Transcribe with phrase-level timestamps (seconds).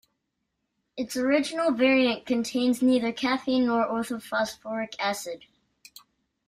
[0.97, 5.45] Its original variant contains neither caffeine nor orthophosphoric acid.